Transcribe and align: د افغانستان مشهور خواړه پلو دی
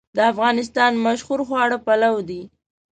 د 0.15 0.17
افغانستان 0.31 0.91
مشهور 1.05 1.39
خواړه 1.47 1.77
پلو 1.85 2.15
دی 2.29 2.41